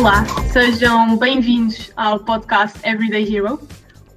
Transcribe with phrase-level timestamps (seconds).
[0.00, 3.60] Olá, sejam bem-vindos ao podcast Everyday Hero.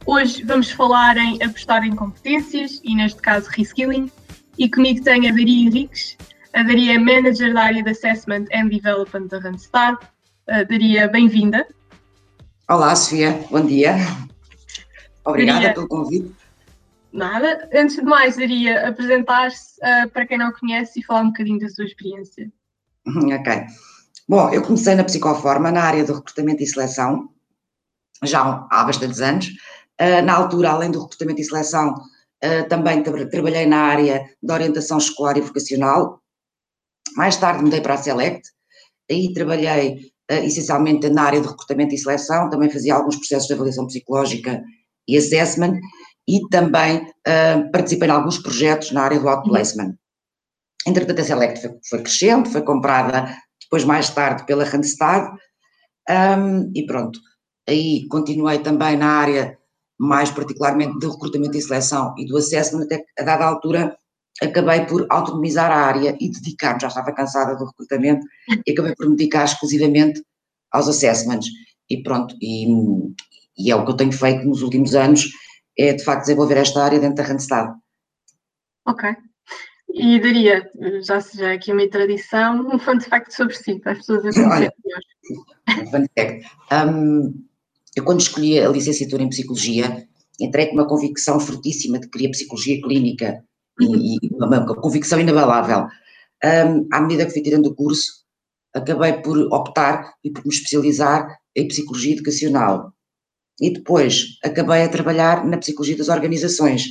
[0.06, 4.10] Hoje vamos falar em apostar em competências e, neste caso, reskilling.
[4.58, 6.18] E comigo tenho a Daria Henriques.
[6.54, 9.98] A Daria é Manager da área de Assessment and Development da Randstad.
[10.48, 11.68] Uh, Daria, bem-vinda.
[12.70, 13.98] Olá, Sofia, bom dia.
[15.26, 16.34] Obrigada Daria, pelo convite.
[17.12, 17.70] Nada.
[17.76, 21.68] Antes de mais, Daria, apresentar-se uh, para quem não conhece e falar um bocadinho da
[21.68, 22.50] sua experiência.
[23.06, 23.68] Ok.
[24.28, 27.30] Bom, eu comecei na Psicoforma, na área do recrutamento e seleção,
[28.24, 29.48] já há bastantes anos.
[30.00, 34.54] Uh, na altura, além do recrutamento e seleção, uh, também tra trabalhei na área da
[34.54, 36.22] orientação escolar e vocacional.
[37.18, 38.50] Mais tarde mudei para a Select,
[39.12, 43.54] aí trabalhei uh, essencialmente na área de recrutamento e seleção, também fazia alguns processos de
[43.54, 44.64] avaliação psicológica
[45.06, 45.78] e assessment,
[46.26, 47.06] e também
[47.74, 49.94] participei em alguns projetos na área do outplacement.
[50.88, 53.38] Entretanto, a Select foi, foi crescendo, foi comprada
[53.74, 55.36] depois mais tarde pela Randstad,
[56.08, 57.20] um, e pronto.
[57.68, 59.58] Aí continuei também na área,
[60.00, 63.98] mais particularmente do recrutamento e seleção e do assessment, até que a dada altura
[64.40, 68.24] acabei por autonomizar a área e dedicar-me, já estava cansada do recrutamento,
[68.68, 70.24] e acabei por me dedicar exclusivamente
[70.72, 71.48] aos assessments.
[71.90, 72.68] E pronto, e,
[73.58, 75.32] e é o que eu tenho feito nos últimos anos,
[75.80, 77.74] é de facto desenvolver esta área dentro da Randstad.
[78.86, 79.10] Ok.
[79.96, 80.72] E daria,
[81.04, 84.72] já seja aqui uma tradição, um fun fact sobre si, para as pessoas melhor.
[85.92, 86.48] Fun fact.
[86.72, 87.46] Um,
[87.96, 90.08] eu quando escolhi a licenciatura em Psicologia,
[90.40, 93.44] entrei com uma convicção fortíssima de que queria Psicologia Clínica
[93.80, 95.86] e, e uma, uma, convicção inabalável.
[96.44, 98.24] Um, à medida que fui tirando o curso,
[98.74, 102.92] acabei por optar e por me especializar em Psicologia Educacional.
[103.62, 106.84] E depois acabei a trabalhar na Psicologia das Organizações.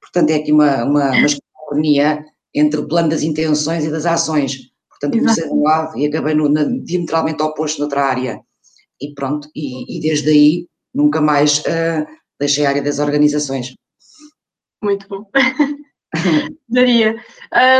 [0.00, 1.28] Portanto, é aqui uma, uma, uma
[1.70, 4.70] harmonia entre o plano das intenções e das ações.
[4.88, 8.40] Portanto, comecei de um lado e acabei no, na, diametralmente oposto noutra área.
[9.00, 12.06] E pronto, e, e desde aí nunca mais uh,
[12.38, 13.74] deixei a área das organizações.
[14.82, 15.24] Muito bom.
[16.68, 17.22] Daria,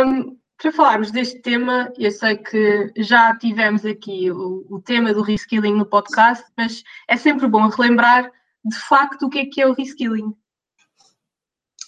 [0.06, 5.22] um, para falarmos deste tema, eu sei que já tivemos aqui o, o tema do
[5.22, 8.30] reskilling no podcast, mas é sempre bom relembrar
[8.64, 10.34] de facto o que é que é o reskilling.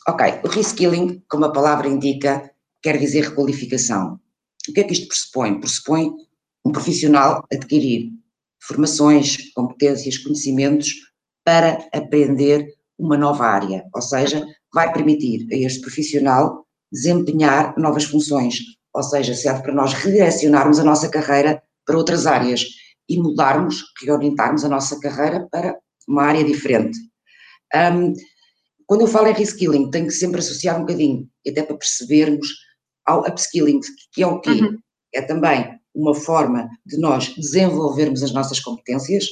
[0.08, 2.50] Ok, o reskilling, como a palavra indica,
[2.82, 4.18] quer dizer requalificação.
[4.68, 5.60] O que é que isto pressupõe?
[5.60, 6.10] Pressupõe
[6.64, 8.10] um profissional adquirir
[8.60, 10.92] formações, competências, conhecimentos
[11.44, 12.66] para aprender
[12.98, 18.58] uma nova área, ou seja, vai permitir a este profissional desempenhar novas funções,
[18.92, 22.64] ou seja, serve para nós redirecionarmos a nossa carreira para outras áreas
[23.08, 25.76] e mudarmos, reorientarmos a nossa carreira para
[26.08, 26.98] uma área diferente.
[27.74, 28.12] Um,
[28.86, 32.48] quando eu falo em reskilling, tenho que sempre associar um bocadinho, até para percebermos,
[33.04, 33.80] ao upskilling,
[34.12, 34.50] que é o quê?
[34.50, 34.78] Uhum.
[35.14, 39.26] É também uma forma de nós desenvolvermos as nossas competências,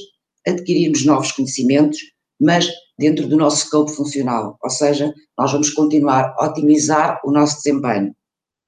[0.46, 1.98] adquirirmos novos conhecimentos,
[2.40, 2.68] mas
[2.98, 8.14] dentro do nosso scope funcional, ou seja, nós vamos continuar a otimizar o nosso desempenho.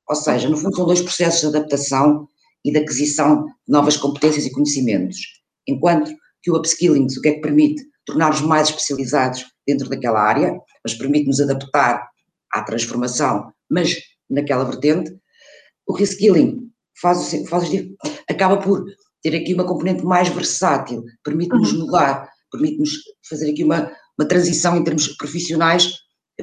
[0.09, 2.27] Ou seja, no fundo são dois processos de adaptação
[2.65, 5.19] e de aquisição de novas competências e conhecimentos.
[5.67, 6.13] Enquanto
[6.43, 7.83] que o upskilling, o que é que permite?
[8.05, 12.09] Tornar-nos mais especializados dentro daquela área, mas permite-nos adaptar
[12.53, 13.97] à transformação, mas
[14.29, 15.15] naquela vertente.
[15.87, 16.71] O reskilling
[17.01, 17.69] faz, faz,
[18.29, 18.85] acaba por
[19.23, 21.87] ter aqui uma componente mais versátil, permite-nos uhum.
[21.87, 22.91] mudar, permite-nos
[23.29, 25.95] fazer aqui uma, uma transição em termos profissionais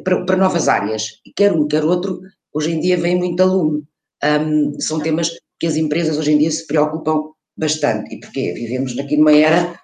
[0.04, 1.04] para, para, novas áreas.
[1.26, 2.20] E quer um, quer outro,
[2.54, 3.84] hoje em dia vem muito aluno.
[4.24, 5.30] Um, são temas
[5.60, 8.14] que as empresas hoje em dia se preocupam bastante.
[8.14, 8.54] E porquê?
[8.54, 9.79] Vivemos aqui numa era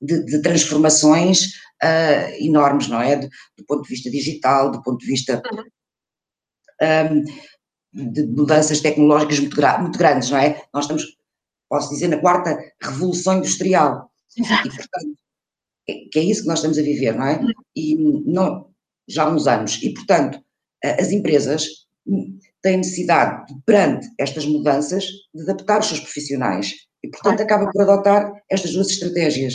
[0.00, 3.16] de, de transformações uh, enormes, não é?
[3.16, 5.42] Do, do, ponto de vista digital, do ponto de vista
[6.82, 7.24] um,
[7.92, 10.62] de mudanças tecnológicas muito, gra muito, grandes, não é?
[10.72, 11.04] Nós estamos,
[11.68, 14.10] posso dizer, na quarta revolução industrial.
[14.36, 14.68] Exato.
[14.68, 15.16] E, portanto,
[15.88, 17.40] é, que é isso que nós estamos a viver, não é?
[17.74, 18.70] E não,
[19.08, 19.82] já há uns anos.
[19.82, 20.42] E, portanto,
[20.82, 21.66] as empresas
[22.62, 26.74] têm necessidade, perante estas mudanças, de adaptar os seus profissionais.
[27.02, 29.54] E, portanto, acaba por adotar estas duas estratégias.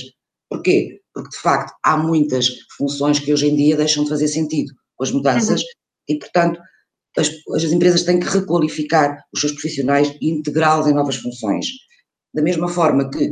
[0.49, 0.99] Porquê?
[1.13, 2.47] Porque, de facto, há muitas
[2.77, 5.67] funções que hoje em dia deixam de fazer sentido com as mudanças uhum.
[6.09, 6.59] e, portanto,
[7.17, 11.67] as, as, empresas têm que requalificar os seus profissionais e integrá-los em novas funções.
[12.33, 13.31] Da mesma forma que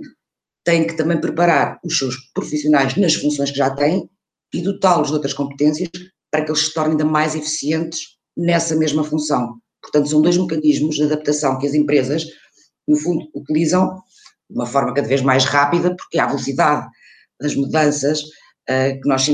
[0.64, 4.10] têm que também preparar os seus profissionais nas funções que já têm
[4.54, 5.90] e dotá-los de outras competências
[6.32, 8.00] para que eles se tornem ainda mais eficientes
[8.36, 9.58] nessa mesma função.
[9.82, 12.26] Portanto, são dois mecanismos de adaptação que as empresas,
[12.88, 14.02] no fundo, utilizam
[14.50, 16.88] de uma forma cada vez mais rápida, porque há velocidade
[17.44, 19.26] das mudanças uh, que nós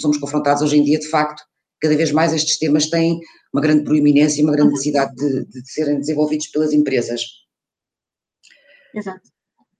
[0.00, 1.42] somos confrontados hoje em dia, de facto,
[1.80, 3.18] cada vez mais estes temas têm
[3.52, 7.20] uma grande proeminência e uma grande necessidade de, de serem desenvolvidos pelas empresas.
[8.94, 9.28] Exato.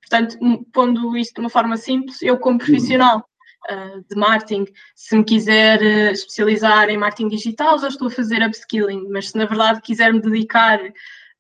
[0.01, 0.37] Portanto,
[0.73, 3.25] pondo isto de uma forma simples, eu como profissional
[3.71, 8.47] uh, de marketing, se me quiser uh, especializar em marketing digital, já estou a fazer
[8.47, 10.81] upskilling, mas se na verdade quiser me dedicar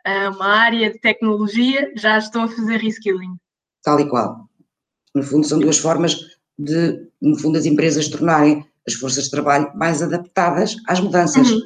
[0.05, 3.37] a uma área de tecnologia, já estou a fazer reskilling.
[3.82, 4.49] Tal e qual.
[5.14, 9.73] No fundo, são duas formas de, no fundo, as empresas tornarem as forças de trabalho
[9.75, 11.51] mais adaptadas às mudanças.
[11.51, 11.61] Uhum.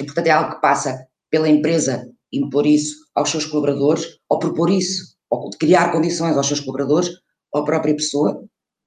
[0.00, 4.70] E, portanto, é algo que passa pela empresa impor isso aos seus colaboradores, ou propor
[4.70, 7.10] isso, ou criar condições aos seus colaboradores,
[7.52, 8.44] ou à própria pessoa,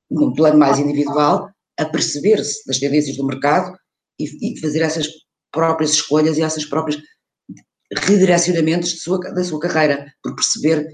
[0.09, 1.50] num plano mais individual,
[1.80, 3.77] a perceber-se das tendências do mercado
[4.19, 5.07] e, e, fazer essas
[5.51, 6.98] próprias escolhas e essas próprias
[8.06, 10.88] redirecionamentos sua, da sua carreira, por perceber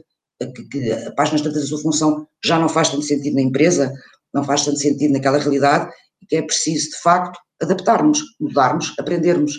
[0.52, 3.92] que, que a página tantas da sua função já não faz tanto sentido na empresa,
[4.34, 5.92] não faz tanto sentido naquela realidade,
[6.22, 9.54] e que é preciso, de facto, adaptarmos, mudarmos, aprendermos.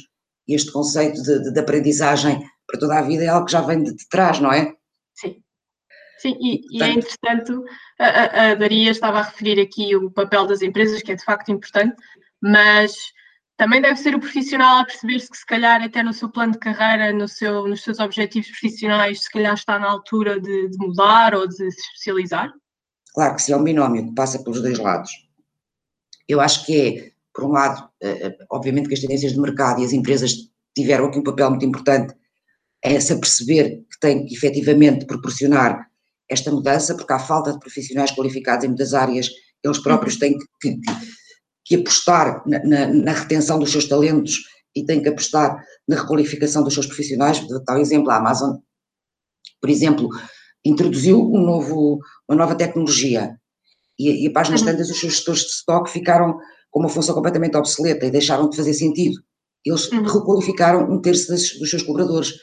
[0.46, 3.60] E este conceito de, de, de aprendizagem para toda a vida é algo que já
[3.60, 4.74] vem de, de trás, não é?
[5.14, 5.36] Sim.
[6.18, 7.52] Sim, e, e é interessante,
[7.98, 11.50] a, a Daria estava a referir aqui o papel das empresas, que é de facto
[11.50, 11.96] importante,
[12.42, 12.94] mas
[13.56, 16.58] também deve ser o profissional a perceber-se que se calhar até no seu plano de
[16.58, 21.34] carreira, no seu, nos seus objetivos profissionais, se calhar está na altura de, de mudar
[21.34, 22.52] ou de se especializar?
[23.14, 25.10] Claro que sim, é um binómio que passa pelos dois lados.
[26.28, 29.80] Eu acho que é, por um lado, eh, eh, obviamente que as tendências de mercado
[29.80, 30.34] e as empresas
[30.74, 32.14] tiveram aqui um papel muito importante
[32.82, 35.88] é se perceber que tem que efetivamente proporcionar
[36.28, 39.30] esta mudança, porque há falta de profissionais qualificados em muitas áreas,
[39.62, 40.80] eles próprios têm que, que,
[41.64, 44.44] que apostar na, na, na, retenção dos seus talentos
[44.76, 45.56] e têm que apostar
[45.88, 47.44] na requalificação dos seus profissionais.
[47.64, 48.56] Tal exemplo, a Amazon,
[49.60, 50.08] por exemplo,
[50.64, 53.36] introduziu um novo, uma nova tecnologia
[53.98, 54.66] e, e páginas uhum.
[54.66, 56.38] tantas, os seus gestores de estoque ficaram
[56.70, 59.16] com uma função completamente obsoleta e deixaram de fazer sentido.
[59.64, 60.02] Eles uhum.
[60.02, 62.34] requalificaram um terço das, dos seus colaboradores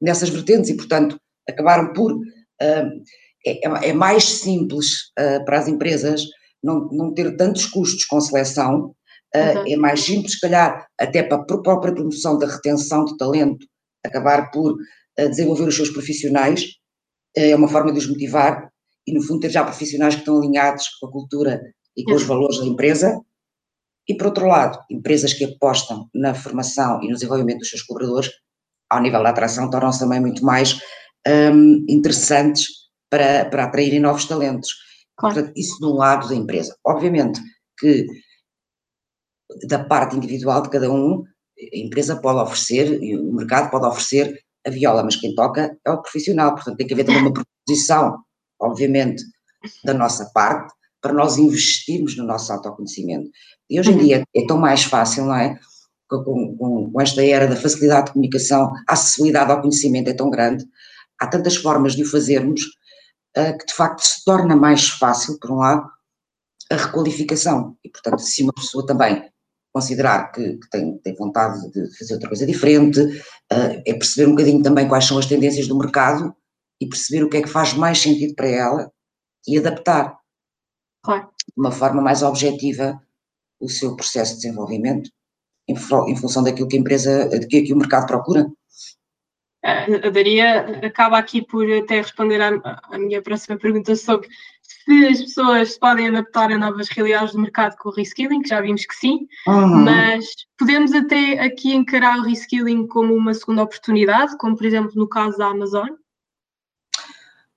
[0.00, 1.18] nessas vertentes e, portanto,
[1.48, 2.12] acabaram por.
[2.12, 3.02] Uh,
[3.46, 6.22] é, é, mais simples uh, para as empresas
[6.66, 8.94] não, não ter tantos custos com seleção,
[9.34, 9.64] uh, uhum.
[9.72, 13.64] é mais simples, se calhar, até para a própria promoção da retenção de talento,
[14.04, 16.62] acabar por uh, desenvolver os seus profissionais,
[17.38, 18.68] uh, é uma forma de os motivar
[19.06, 21.62] e, no fundo, ter já profissionais que estão alinhados com a cultura
[21.96, 22.16] e com uhum.
[22.16, 23.20] os valores da empresa.
[24.08, 28.30] E, por outro lado, empresas que apostam na formação e no desenvolvimento dos seus colaboradores,
[28.90, 30.80] ao nível da atração, tornam-se também muito mais
[31.26, 32.66] um, interessantes
[33.10, 34.85] para, para atraírem novos talentos.
[35.16, 35.34] Claro.
[35.34, 36.76] Portanto, isso de um lado da empresa.
[36.84, 37.40] Obviamente
[37.78, 38.06] que
[39.66, 41.24] da parte individual de cada um,
[41.58, 45.90] a empresa pode oferecer, e o mercado pode oferecer a viola, mas quem toca é
[45.90, 48.18] o profissional, portanto tem que haver também uma proposição,
[48.60, 49.22] obviamente,
[49.84, 53.30] da nossa parte, para nós investirmos no nosso autoconhecimento.
[53.70, 54.04] E hoje em uhum.
[54.04, 55.58] dia é tão mais fácil, não é?
[56.08, 60.30] Com, com, com, esta era da facilidade de comunicação, a acessibilidade ao conhecimento é tão
[60.30, 60.64] grande,
[61.18, 62.62] há tantas formas de o fazermos,
[63.36, 65.86] que de facto se torna mais fácil, por um lado,
[66.70, 67.76] a requalificação.
[67.84, 69.30] E, portanto, se uma pessoa também
[69.72, 74.30] considerar que, que tem, tem, vontade de fazer outra coisa diferente, uh, é perceber um
[74.30, 76.34] bocadinho também quais são as tendências do mercado
[76.80, 78.90] e perceber o que é que faz mais sentido para ela
[79.46, 80.18] e adaptar
[81.02, 81.28] claro.
[81.46, 82.98] de uma forma mais objetiva
[83.60, 85.10] o seu processo de desenvolvimento
[85.68, 88.46] em, em função daquilo que a empresa, daquilo que o mercado procura
[89.66, 94.28] a Daria acaba aqui por até responder à, à, minha próxima pergunta sobre
[94.62, 98.48] se as pessoas se podem adaptar a novas realidades do mercado com o reskilling, que
[98.48, 99.84] já vimos que sim, uhum.
[99.84, 105.08] mas podemos até aqui encarar o reskilling como uma segunda oportunidade, como por exemplo no
[105.08, 105.88] caso da Amazon?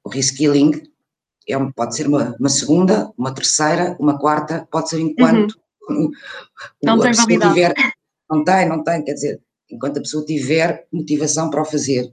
[0.03, 0.89] O reskilling
[1.47, 6.09] é pode ser uma, uma, segunda, uma terceira, uma quarta, pode ser enquanto uhum.
[6.83, 7.53] não tem validade.
[7.53, 7.73] Tiver,
[8.29, 12.11] não tem, não tem, quer dizer, enquanto a pessoa tiver motivação para o fazer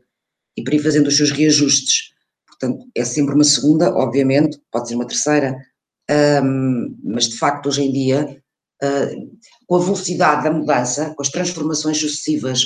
[0.57, 2.15] e para ir fazendo os seus reajustes.
[2.47, 5.57] Portanto, é sempre uma segunda, obviamente, pode ser uma terceira,
[6.43, 8.43] um, mas de facto hoje em dia,
[8.83, 12.63] uh, com a velocidade da mudança, com as transformações sucessivas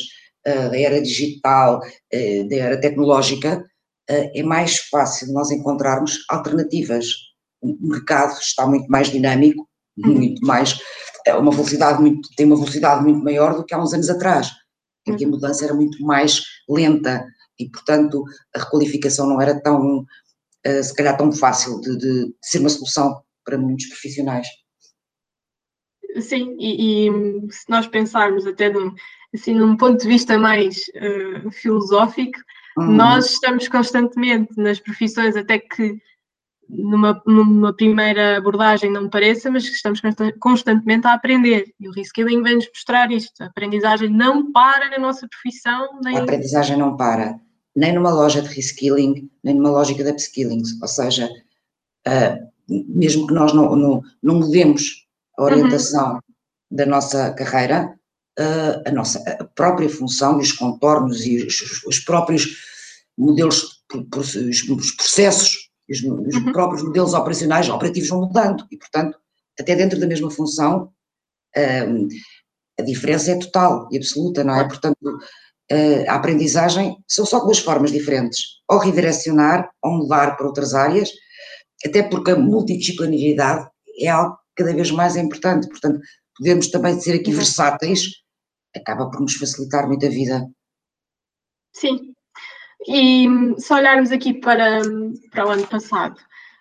[0.46, 3.64] uh, da era digital, uh, da era tecnológica,
[4.12, 7.06] é mais fácil nós encontrarmos alternativas.
[7.62, 9.68] O mercado está muito mais dinâmico,
[10.04, 10.14] uhum.
[10.14, 10.80] muito mais,
[11.24, 14.50] é uma velocidade muito, tem uma velocidade muito maior do que há uns anos atrás
[15.10, 17.24] em que a mudança era muito mais lenta
[17.58, 18.24] e, portanto,
[18.54, 20.00] a requalificação não era tão,
[20.66, 24.46] uh, se calhar, tão fácil de, de, ser uma solução para muitos profissionais.
[26.20, 28.92] Sim, e, e se nós pensarmos até num,
[29.34, 32.38] assim, num ponto de vista mais uh, filosófico,
[32.78, 32.92] uhum.
[32.92, 36.00] nós estamos constantemente nas profissões até que
[36.72, 40.00] numa, numa primeira abordagem não me pareça, mas que estamos
[40.38, 41.74] constantemente a aprender.
[41.78, 43.42] E o reskilling vem-nos mostrar isto.
[43.42, 46.00] A aprendizagem não para na nossa profissão.
[46.02, 46.16] Nem...
[46.18, 47.38] A aprendizagem não para.
[47.74, 51.28] nem numa loja de reskilling, nem numa lógica de upskilling, ou seja,
[52.06, 55.06] uh, mesmo que nós não, não, não mudemos
[55.38, 56.20] a orientação uhum.
[56.70, 57.94] da nossa carreira,
[58.38, 62.56] uh, a nossa a própria função e os contornos e os, os próprios
[63.16, 63.82] modelos,
[64.68, 66.52] os processos, os, os uhum.
[66.52, 69.18] próprios modelos operacionais, operativos vão mudando e, portanto,
[69.58, 70.92] até dentro da mesma função,
[71.56, 72.08] uh,
[72.78, 74.66] a diferença é total e absoluta, não é?
[74.66, 75.18] Portanto,
[76.08, 81.10] a aprendizagem são só duas formas diferentes, ou redirecionar ou mudar para outras áreas,
[81.86, 83.68] até porque a multidisciplinaridade
[84.00, 86.00] é algo cada vez mais importante, portanto,
[86.36, 87.36] podermos também ser aqui uhum.
[87.36, 88.02] versáteis
[88.74, 90.48] acaba por nos facilitar muito a vida.
[91.72, 92.09] Sim,
[92.88, 93.26] e
[93.58, 94.80] se olharmos aqui para,
[95.30, 96.16] para o ano passado,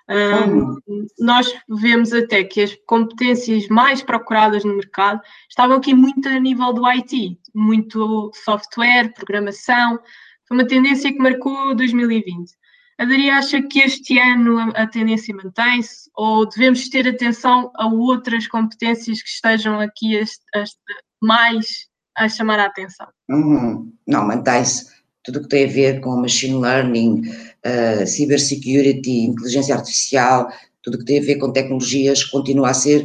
[0.10, 0.76] um,
[1.20, 6.74] nós vemos até que as competências mais procuradas no mercado estavam aqui muito a nível
[6.74, 10.00] do IT, muito software, programação.
[10.48, 12.52] Foi uma tendência que marcou 2020.
[12.98, 17.86] A Daria acha que este ano a, a tendência mantém-se ou devemos ter atenção a
[17.86, 20.24] outras competências que estejam aqui a,
[20.60, 20.64] a,
[21.22, 23.08] mais a chamar a atenção?
[23.30, 23.94] Uhum.
[24.08, 27.22] Não, mantém-se tudo o que tem a ver com machine learning,
[27.66, 30.50] uh, cybersecurity, inteligência artificial,
[30.82, 33.04] tudo o que tem a ver com tecnologias continua a ser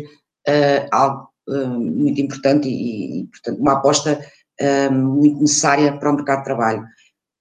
[0.48, 4.20] uh, algo uh, muito importante e, e, portanto, uma aposta
[4.92, 6.84] muito necessária para o mercado de trabalho.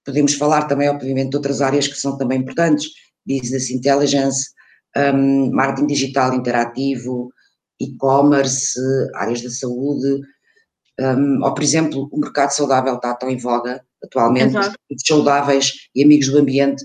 [0.03, 2.87] Podemos falar também, obviamente, de outras áreas que são também importantes,
[3.23, 4.49] business intelligence,
[4.97, 7.31] um, marketing digital interativo,
[7.79, 8.79] e-commerce,
[9.13, 10.21] áreas da saúde,
[10.99, 14.55] um, ou, por exemplo, o mercado saudável está tão em voga atualmente,
[15.05, 16.83] saudáveis e amigos do ambiente,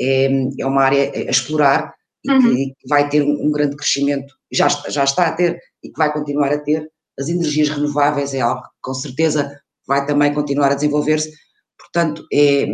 [0.00, 0.26] é,
[0.58, 1.94] é uma área a explorar
[2.24, 2.40] e uhum.
[2.40, 6.12] que, vai ter um, um, grande crescimento, já, já está a ter e que vai
[6.12, 6.90] continuar a ter.
[7.18, 11.30] As energias renováveis é algo que com certeza vai também continuar a desenvolver-se.
[11.78, 12.66] Portanto, é,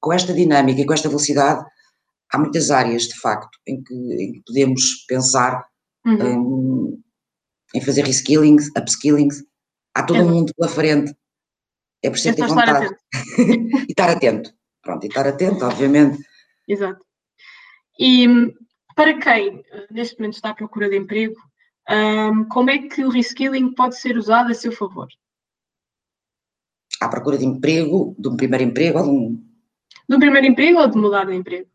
[0.00, 1.64] com esta dinâmica e com esta velocidade,
[2.32, 5.64] há muitas áreas, de facto, em que, em que podemos pensar
[6.06, 6.94] uhum.
[7.74, 9.28] em, em, fazer reskilling, upskilling.
[9.94, 11.14] Há todo um mundo pela frente
[12.04, 12.94] é preciso ter vontade.
[13.88, 14.52] e estar atento.
[14.82, 16.22] Pronto, e estar atento, obviamente.
[16.68, 17.04] Exato.
[17.98, 18.26] E
[18.94, 21.34] para quem neste momento está à procura de emprego,
[21.90, 25.08] um, como é que o reskilling pode ser usado a seu favor?
[27.00, 29.44] À procura de emprego, de um primeiro emprego ou de um.
[30.08, 31.68] De um primeiro emprego ou de mudar de emprego?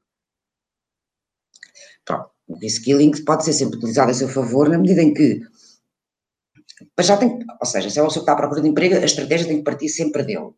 [2.05, 5.41] Pronto, o reskilling pode ser sempre utilizado a seu favor na medida em que
[6.95, 8.95] mas já tem, ou seja, se é uma pessoa que está à procura de emprego,
[8.95, 10.51] a estratégia tem que partir sempre dele.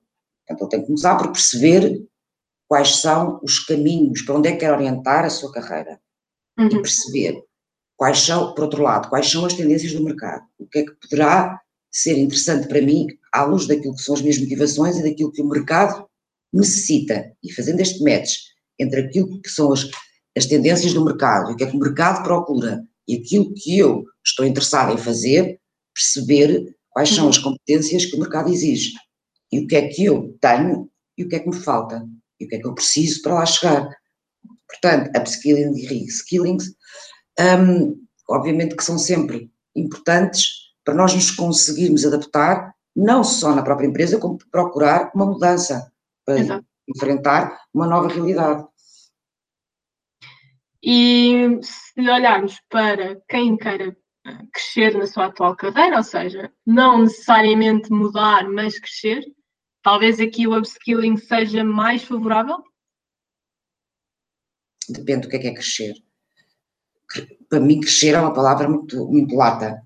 [0.47, 2.03] Portanto, ele tem que começar por perceber
[2.67, 5.99] quais são os caminhos, para onde é que quer orientar a sua carreira.
[6.57, 6.67] Uhum.
[6.67, 7.43] E perceber
[7.95, 10.43] quais são, por outro lado, quais são as tendências do mercado.
[10.57, 11.59] O que é que poderá
[11.91, 15.41] ser interessante para mim, à luz daquilo que são as minhas motivações e daquilo que
[15.41, 16.07] o mercado
[16.53, 17.31] necessita.
[17.43, 18.37] E fazendo este match
[18.79, 19.87] entre aquilo que são as,
[20.35, 24.05] as tendências do mercado o que é que o mercado procura e aquilo que eu
[24.25, 25.59] estou interessado em fazer,
[25.93, 27.43] perceber quais são as uhum.
[27.43, 28.93] competências que o mercado exige
[29.51, 32.05] e o que é que eu tenho e o que é que me falta
[32.39, 33.89] e o que é que eu preciso para lá chegar.
[34.67, 36.57] Portanto, upskilling e reskilling,
[37.39, 40.47] um, obviamente que são sempre importantes
[40.83, 45.91] para nós nos conseguirmos adaptar, não só na própria empresa, como procurar uma mudança
[46.25, 46.65] para Exato.
[46.87, 48.65] enfrentar uma nova realidade.
[50.83, 53.95] E se olharmos para quem queira
[54.53, 59.23] crescer na sua atual carreira, ou seja, não necessariamente mudar, mas crescer,
[59.83, 62.57] talvez aqui o upskilling seja mais favorável?
[64.89, 65.93] Depende do que é que é crescer.
[67.49, 69.81] Para mim, crescer é uma palavra muito, muito lata.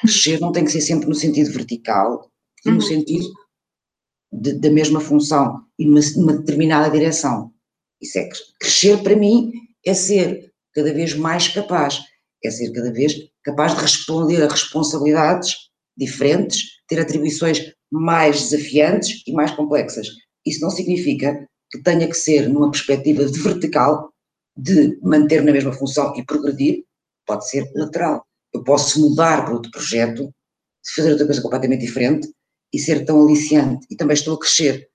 [0.00, 2.32] Crescer não tem que ser sempre no sentido vertical,
[2.64, 2.80] e no uhum.
[2.80, 3.32] sentido
[4.32, 7.52] de, da mesma função e numa, numa determinada direção.
[8.00, 9.52] Isso é crescer para mim
[9.84, 12.00] é ser cada vez mais capaz,
[12.42, 15.56] é ser cada vez capaz de responder a responsabilidades
[15.96, 20.08] diferentes, ter atribuições mais desafiantes e mais complexas.
[20.46, 24.12] Isso não significa que tenha que ser numa perspectiva de vertical,
[24.56, 26.84] de manter na mesma função e progredir,
[27.26, 28.24] pode ser lateral.
[28.52, 30.32] Eu posso mudar para outro projeto,
[30.94, 32.28] fazer outra coisa completamente diferente
[32.72, 33.86] e ser tão aliciante.
[33.90, 34.88] E também estou a crescer.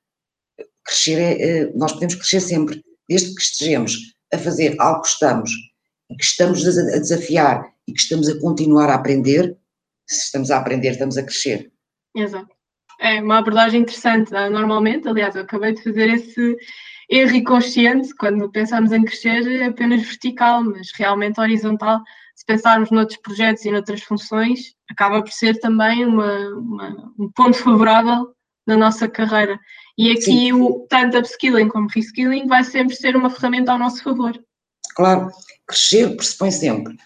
[0.84, 3.98] Crescer é, é nós podemos crescer sempre, desde que estejamos
[4.32, 5.52] a fazer algo que estamos,
[6.10, 9.58] que estamos a desafiar e que estamos a continuar a aprender,
[10.06, 11.72] se estamos a aprender, estamos a crescer.
[12.16, 12.56] Exato.
[13.00, 14.32] É uma abordagem interessante.
[14.32, 16.58] Normalmente, aliás, eu acabei de fazer esse
[17.10, 22.02] erro inconsciente, quando pensamos em crescer é apenas vertical, mas realmente horizontal,
[22.36, 27.58] se pensarmos noutros projetos e noutras funções, acaba por ser também uma, uma, um ponto
[27.58, 28.34] favorável
[28.66, 29.58] na nossa carreira.
[29.98, 34.38] E aqui, o, tanto upskilling como reskilling vai sempre ser uma ferramenta ao nosso favor.
[34.96, 35.30] Claro,
[35.66, 36.98] crescer pressupõe sempre,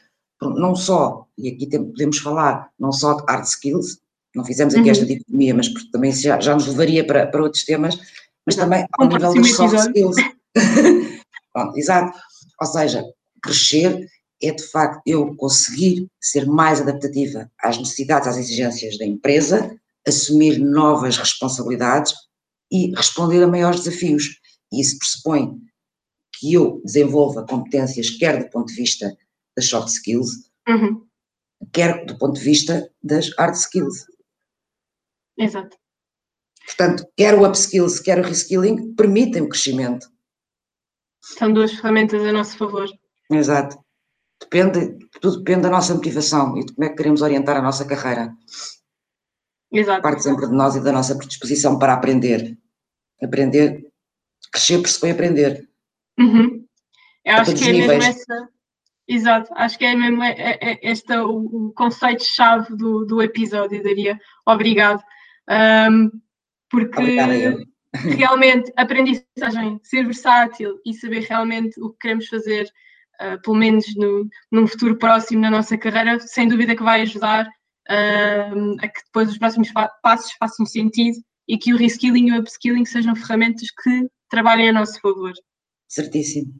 [0.41, 3.99] não só, e aqui podemos falar, não só de hard skills,
[4.35, 4.91] não fizemos aqui uhum.
[4.91, 7.99] esta dicotomia, mas também já, já nos levaria para, para outros temas,
[8.45, 10.15] mas também ao nível das soft skills.
[11.53, 12.17] Pronto, exato.
[12.59, 13.03] Ou seja,
[13.41, 14.07] crescer
[14.41, 19.75] é de facto eu conseguir ser mais adaptativa às necessidades, às exigências da empresa,
[20.07, 22.13] assumir novas responsabilidades
[22.71, 24.39] e responder a maiores desafios.
[24.71, 25.59] E isso pressupõe
[26.33, 29.15] que eu desenvolva competências, quer do ponto de vista
[29.61, 31.07] das soft skills, uhum.
[31.71, 34.05] quer do ponto de vista das hard skills.
[35.37, 35.77] Exato.
[36.65, 40.07] Portanto, quer o upskills, quer o reskilling, permitem o crescimento.
[41.21, 42.89] São duas ferramentas a nosso favor.
[43.29, 43.77] Exato.
[44.39, 47.85] Depende, tudo depende da nossa motivação e de como é que queremos orientar a nossa
[47.85, 48.35] carreira.
[49.71, 50.01] Exato.
[50.01, 52.57] Parte sempre de nós e da nossa predisposição para aprender.
[53.21, 53.87] Aprender,
[54.51, 55.69] crescer pressupõe aprender.
[56.19, 56.65] Uhum.
[57.23, 58.03] Eu acho que é níveis.
[58.03, 58.49] mesmo essa.
[59.13, 63.83] Exato, acho que é mesmo é, é, é este o, o conceito-chave do, do episódio,
[63.83, 64.17] daria.
[64.47, 65.03] Obrigado.
[65.49, 66.09] Um,
[66.69, 67.17] porque
[68.15, 72.71] realmente aprendizagem, ser versátil e saber realmente o que queremos fazer,
[73.21, 77.45] uh, pelo menos no, num futuro próximo na nossa carreira, sem dúvida que vai ajudar
[77.47, 81.17] uh, a que depois os próximos passos façam sentido
[81.49, 85.33] e que o reskilling e o upskilling sejam ferramentas que trabalhem a nosso favor.
[85.89, 86.53] Certíssimo.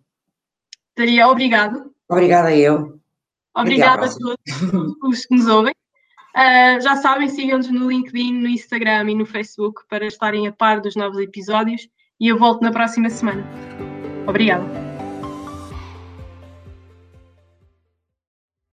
[0.98, 1.96] Daria obrigado.
[2.12, 3.00] Obrigada eu.
[3.56, 4.38] Obrigada a todos
[5.04, 5.74] os que nos ouvem.
[6.36, 10.80] Uh, já sabem, sigam-nos no LinkedIn, no Instagram e no Facebook para estarem a par
[10.80, 11.88] dos novos episódios
[12.20, 13.44] e eu volto na próxima semana.
[14.28, 14.91] Obrigada.